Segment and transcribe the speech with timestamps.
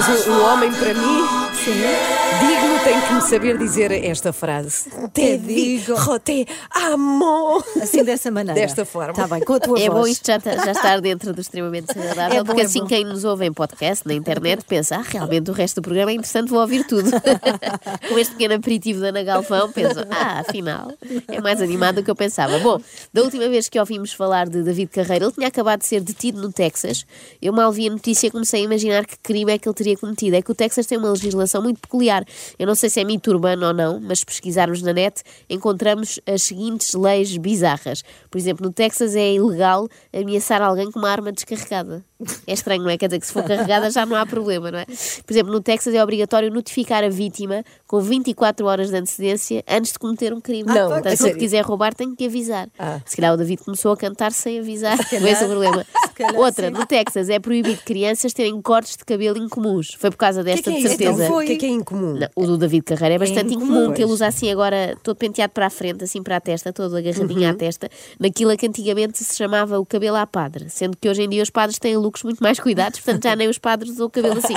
[0.00, 1.28] Mas um, um homem para mim,
[2.38, 4.90] digno, tem que me saber dizer esta frase.
[5.12, 6.46] Te digo, te
[6.90, 7.62] amo.
[7.82, 8.60] Assim dessa maneira.
[8.60, 9.10] Desta forma.
[9.12, 10.00] Está bem, com a tua É voz.
[10.00, 12.80] bom isto já, ta- já estar dentro do extremamente desagradável, É bom, porque é assim
[12.80, 12.86] bom.
[12.86, 16.14] quem nos ouve em podcast, na internet, pensa, ah, realmente o resto do programa é
[16.14, 17.10] interessante, vou ouvir tudo.
[18.08, 20.92] Com este pequeno aperitivo da Ana Galvão, penso, ah, afinal,
[21.28, 22.58] é mais animado do que eu pensava.
[22.60, 22.80] Bom,
[23.12, 26.40] da última vez que ouvimos falar de David Carreira, ele tinha acabado de ser detido
[26.40, 27.04] no Texas.
[27.40, 29.96] Eu mal vi a notícia e comecei a imaginar que crime é que ele teria
[29.96, 30.36] cometido.
[30.36, 32.19] É que o Texas tem uma legislação muito peculiar.
[32.58, 36.20] Eu não sei se é mito urbano ou não, mas se pesquisarmos na net, encontramos
[36.26, 38.02] as seguintes leis bizarras.
[38.30, 42.04] Por exemplo, no Texas é ilegal ameaçar alguém com uma arma descarregada.
[42.46, 42.98] É estranho, não é?
[42.98, 44.84] Quer dizer que se for carregada já não há problema, não é?
[44.84, 49.92] Por exemplo, no Texas é obrigatório notificar a vítima com 24 horas de antecedência antes
[49.92, 50.64] de cometer um crime.
[50.64, 52.68] Não, a Portanto, se ele quiser roubar, tem que avisar.
[52.78, 53.00] Ah.
[53.04, 54.96] Se calhar o David começou a cantar sem avisar.
[55.20, 55.86] Não é esse o problema.
[56.20, 56.72] calhar Outra, sim.
[56.72, 59.94] no Texas é proibido crianças terem cortes de cabelo incomuns.
[59.98, 61.24] Foi por causa O que é desta que é de certeza.
[61.24, 62.12] Então, O que é que é incomum?
[62.14, 64.14] Não, o do David Carreira é bastante incomum, incomum, que ele pois.
[64.14, 67.50] usa assim agora, todo penteado para a frente, assim para a testa, todo agarradinho Uhum.
[67.50, 71.28] à testa, naquilo que antigamente se chamava o cabelo à padre, sendo que hoje em
[71.28, 74.10] dia os padres têm looks muito mais cuidados, portanto já nem os padres usam o
[74.10, 74.54] cabelo assim.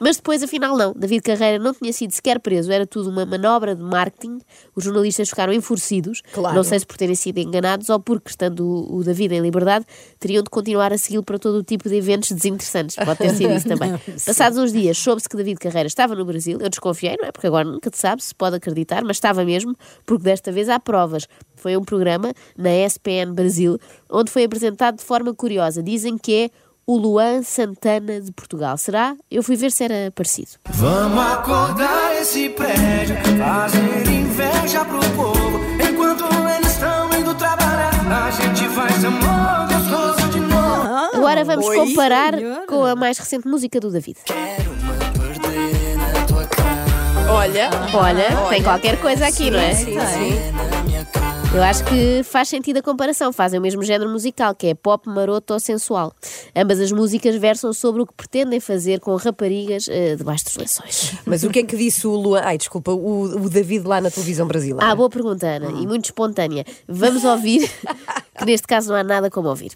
[0.00, 0.92] Mas depois, afinal, não.
[0.94, 4.40] David Carreira não tinha sido sequer preso, era tudo uma manobra de marketing.
[4.74, 6.56] Os jornalistas ficaram enfurecidos, Claro.
[6.56, 9.86] não sei se por terem sido enganados ou porque, estando o, o David em liberdade,
[10.18, 12.96] teriam de continuar a segui-lo para todo o tipo de eventos desinteressantes.
[12.96, 13.92] Pode ter sido isso também.
[14.26, 16.58] Passados uns dias, soube-se que David Carreira estava no Brasil.
[16.60, 17.32] Eu desconfiei, não é?
[17.32, 20.80] Porque agora nunca se sabe, se pode acreditar, mas estava mesmo, porque desta vez há
[20.80, 21.28] provas.
[21.54, 23.78] Foi um programa na SPN Brasil,
[24.10, 25.80] onde foi apresentado de forma curiosa.
[25.80, 26.50] Dizem que é
[26.86, 28.76] o Luan Santana de Portugal.
[28.76, 29.14] Será?
[29.30, 30.50] Eu fui ver se era parecido.
[30.70, 35.60] Vamos acordar esse prédio, fazer inveja pro povo.
[35.80, 36.24] Enquanto
[36.56, 41.16] eles estão indo trabalhar, a gente faz amor gostoso de novo.
[41.16, 42.66] Agora vamos oi, comparar senhora.
[42.66, 44.18] com a mais recente música do David.
[44.24, 49.74] Quero me perder na tua cama, Olha, Olha, tem qualquer coisa aqui, não é?
[49.74, 51.06] sim, sim.
[51.12, 51.21] cama.
[51.54, 55.06] Eu acho que faz sentido a comparação, fazem o mesmo género musical, que é pop
[55.06, 56.14] maroto ou sensual.
[56.56, 61.12] Ambas as músicas versam sobre o que pretendem fazer com raparigas eh, debaixo dos lençóis.
[61.26, 62.40] Mas o que é que disse o Luan?
[62.42, 64.86] Ai, desculpa, o, o David lá na televisão brasileira.
[64.90, 66.64] Ah, boa pergunta, Ana, e muito espontânea.
[66.88, 67.70] Vamos ouvir,
[68.38, 69.72] que neste caso não há nada como ouvir.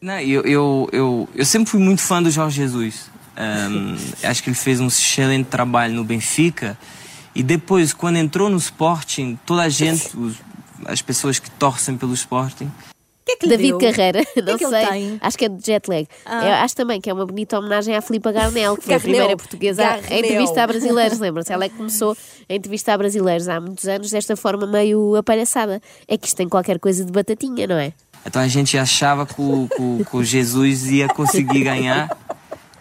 [0.00, 3.10] Não, eu, eu, eu, eu sempre fui muito fã do Jorge Jesus.
[3.36, 6.78] Ahm, acho que ele fez um excelente trabalho no Benfica.
[7.34, 10.36] E depois, quando entrou no Sporting, toda a gente, os-
[10.86, 13.92] as pessoas que torcem pelo Sporting, O que é que David deu?
[13.92, 15.18] Carreira, que é não que ele sei, tem?
[15.20, 16.08] acho que é de jet lag.
[16.26, 16.44] Ah.
[16.46, 19.36] Eu acho também que é uma bonita homenagem à Filipa Garnel, que foi a primeira
[19.36, 20.18] portuguesa a- a Garnel.
[20.18, 21.52] entrevistar brasileiros, lembra-se?
[21.52, 22.16] Ela é que começou
[22.48, 25.80] a entrevistar brasileiros há muitos anos desta forma meio apalhaçada.
[26.08, 27.92] É que isto tem qualquer coisa de batatinha, não é?
[28.24, 32.08] então a gente achava que o, que o- que o Jesus ia conseguir ganhar.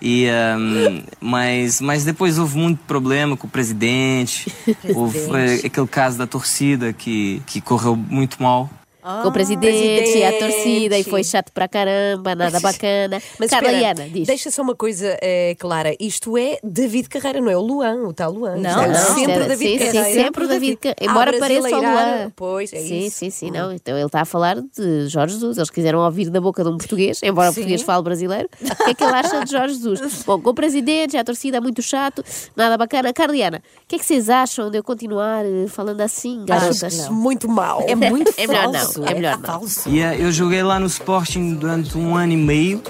[0.01, 4.51] E, ahm, mas, mas depois houve muito problema com o presidente.
[4.95, 8.67] Houve eh, aquele caso da torcida que, que correu muito mal.
[9.01, 10.39] Com o presidente, e a presidente.
[10.39, 13.21] torcida, e foi chato para caramba, nada bacana.
[13.39, 14.27] Mas Carla espera, Iana, diz.
[14.27, 15.95] deixa só uma coisa eh, clara.
[15.99, 18.57] Isto é David Carreira, não é o Luan, o tal Luan.
[18.57, 18.95] Não, é não.
[18.95, 20.05] sempre Sim, o David sim, Carreira.
[20.05, 20.97] Sim, sempre o David Carreira.
[21.01, 22.31] Ah, Embora pareça o Luan.
[22.35, 23.17] Pois, é sim, isso.
[23.17, 23.71] sim, sim, não.
[23.71, 25.57] Então ele está a falar de Jorge Jesus.
[25.57, 28.49] Eles quiseram ouvir da boca de um português, embora o português fale brasileiro.
[28.81, 30.23] O que é que ele acha de Jorge Jesus?
[30.25, 32.23] Bom, com o presidente, a torcida é muito chato,
[32.55, 33.13] nada bacana.
[33.13, 36.83] Carliana, o que é que vocês acham de eu continuar eh, falando assim, garotas?
[36.83, 37.83] Acho muito mal.
[37.87, 39.09] É muito É melhor não, falso.
[39.09, 39.45] é melhor não.
[39.45, 39.89] falso.
[39.89, 42.81] E eh, eu joguei lá no Sporting durante um ano e meio.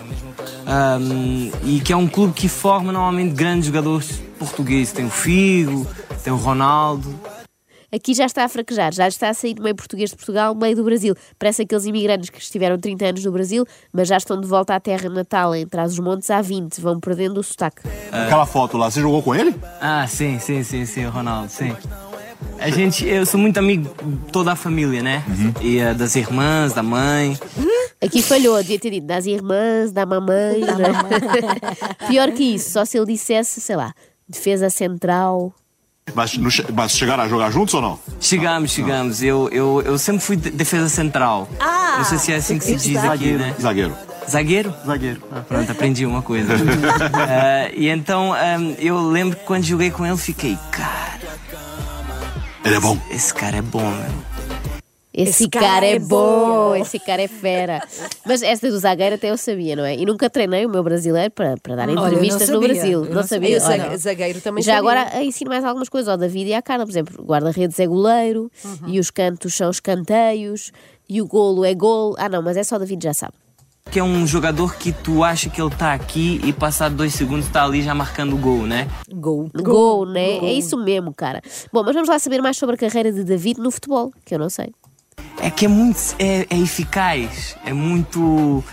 [0.65, 4.91] ahm, e que é um clube que forma normalmente grandes jogadores portugueses.
[4.93, 5.85] Tem o Figo,
[6.23, 7.13] tem o Ronaldo.
[7.93, 10.83] Aqui já está a fraquejar, já está a sair meio português de Portugal, meio do
[10.83, 11.13] Brasil.
[11.37, 14.79] Parece aqueles imigrantes que estiveram 30 anos no Brasil, mas já estão de volta à
[14.79, 17.81] terra natal, em trás os montes há 20, vão perdendo o sotaque.
[18.09, 19.53] Aquela foto lá, você jogou com ele?
[19.81, 21.75] Ah, sim, sim, sim, sim, o Ronaldo, sim.
[22.61, 25.23] A gente, eu sou muito amigo de toda a família, né?
[25.61, 27.37] E eh, das irmãs, da mãe.
[28.01, 30.59] Aqui falhou, devia ter dito das irmãs, da mamãe.
[30.61, 32.05] não é?
[32.07, 33.93] Pior que isso, só se ele dissesse, sei lá,
[34.29, 35.53] defesa central.
[36.13, 37.99] Mas, mas chegaram a jogar juntos ou não?
[38.19, 39.21] Chegamos, chegamos.
[39.23, 41.47] Eu, eu, eu sempre fui de- defesa central.
[41.59, 43.55] Ah, Não sei se é assim que se diz aqui, né?
[43.61, 43.95] Zagueiro.
[44.29, 44.73] Zagueiro?
[44.85, 45.21] Zagueiro.
[45.31, 46.53] Ah, pronto, aprendi uma coisa.
[46.53, 51.10] Ah, e então ahm, eu lembro que quando joguei com ele fiquei, cara,
[52.63, 52.97] Ele é bom.
[53.09, 54.21] esse cara é bom, meu.
[55.13, 56.75] Esse, Esse cara, cara é é bom, bom.
[56.75, 57.85] esse cara é fera.
[58.25, 59.93] Mas esta do zagueiro até eu sabia, não é?
[59.93, 62.61] E nunca treinei o meu brasileiro para, para dar entrevistas no.
[62.61, 63.03] Brasil.
[63.03, 63.59] Eu Não não sabia.
[63.59, 63.75] sabia.
[63.75, 63.83] olha.
[63.83, 64.89] Zague- zagueiro também Já sabia.
[64.91, 66.85] agora eh, ensino mais algumas coisas ao David e à Carla.
[66.85, 68.49] Por exemplo, o guarda-redes é goleiro
[68.87, 70.71] e os cantos são os canteios
[71.09, 72.15] e o golo é golo.
[72.17, 73.33] Ah, não, mas é só o David já sabe.
[73.91, 77.47] Que é um jogador que tu acha que ele tá aqui e passado dois segundos
[77.49, 78.87] tá ali já marcando o gol, né?
[79.13, 79.49] Gol.
[79.53, 80.37] Gol, né?
[80.37, 81.41] É isso mesmo, cara.
[81.73, 84.39] Bom, mas vamos lá saber mais sobre a carreira de David no futebol, que eu
[84.39, 84.71] não sei.
[85.41, 85.99] É que é muito.
[86.17, 88.63] é, é eficaz, é muito.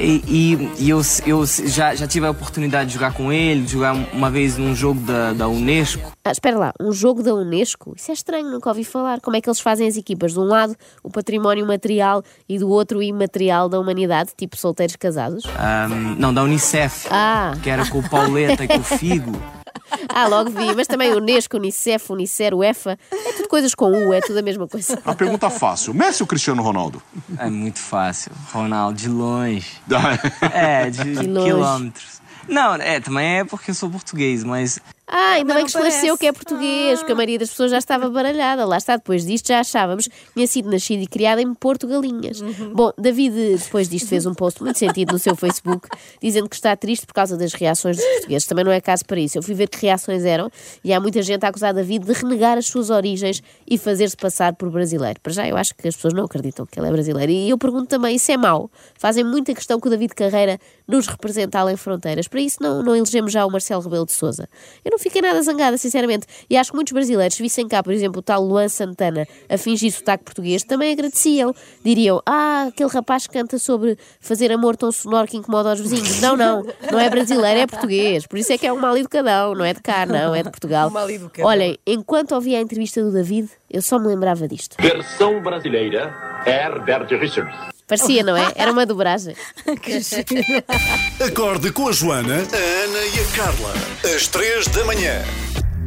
[0.00, 3.72] E, e- e eu, eu já, já tive a oportunidade de jogar com ele, de
[3.72, 6.12] jogar uma vez num jogo da, da Unesco.
[6.24, 7.94] Ah, espera lá, um jogo da Unesco?
[7.96, 9.20] Isso é estranho, nunca ouvi falar.
[9.20, 10.32] Como é que eles fazem as equipas?
[10.34, 14.94] De um lado, o património material e do outro, o imaterial da humanidade, tipo solteiros
[14.96, 15.44] casados?
[15.58, 17.08] ahm, não, da Unicef.
[17.10, 17.52] Ah.
[17.62, 19.32] Que era com o Pauleta e com o Figo.
[20.08, 20.74] Ah, logo vi.
[20.74, 22.98] Mas também Unesco, Unicef, Unicer, UEFA.
[23.12, 24.98] É tudo coisas com U, é tudo a mesma coisa.
[25.04, 27.02] A pergunta fácil: Messi ou Cristiano Ronaldo?
[27.38, 28.32] É muito fácil.
[28.52, 29.66] Ronaldo, de longe.
[29.92, 31.46] Ah, É, de, De longe.
[31.50, 32.18] quilômetros.
[32.48, 36.26] Não, é, também é porque eu sou português, mas Ah, ainda bem que esclareceu que
[36.26, 38.64] é português, porque a maioria das pessoas já estava baralhada.
[38.64, 42.40] Lá está, depois disto já achávamos que tinha sido nascido e criado em Porto Galinhas.
[42.74, 45.88] Bom, David, depois disto, fez um post muito sentido no seu Facebook,
[46.22, 48.46] dizendo que está triste por causa das reações dos portugueses.
[48.48, 49.38] Também não é caso para isso.
[49.38, 50.50] Eu fui ver que reações eram
[50.82, 54.54] e há muita gente a acusar David de renegar as suas origens e fazer-se passar
[54.54, 55.20] por brasileiro.
[55.22, 57.32] Para já, eu acho que as pessoas não acreditam que ele é brasileiro.
[57.32, 58.70] E eu pergunto também, isso é mau?
[58.98, 60.58] Fazem muita questão que o David Carreira
[60.88, 62.26] nos representa além fronteiras.
[62.26, 64.48] Para isso, não, não elegemos já o Marcelo Rebelo de Souza.
[64.82, 66.26] Eu não fiquei nada zangada, sinceramente.
[66.48, 69.58] E acho que muitos brasileiros, se vissem cá, por exemplo, o tal Luan Santana a
[69.58, 71.54] fingir sotaque português, também agradeciam.
[71.84, 76.20] Diriam, ah, aquele rapaz que canta sobre fazer amor tão sonoro que incomoda os vizinhos.
[76.22, 78.26] Não, não, não é brasileiro, é português.
[78.26, 80.50] Por isso é que é um mal educadão, não é de cá, não, é de
[80.50, 80.88] Portugal.
[80.88, 81.50] Um mal educadão.
[81.50, 84.76] Olhem, enquanto ouvia a entrevista do David, eu só me lembrava disto.
[84.80, 86.14] Versão brasileira,
[86.46, 87.77] Herbert Richards.
[87.88, 88.52] Parecia, não é?
[88.54, 89.34] Era uma dobragem.
[91.26, 93.74] Acorde com a Joana, a Ana e a Carla.
[94.14, 95.24] Às três da manhã.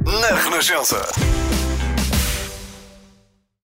[0.03, 0.99] Na Renascença.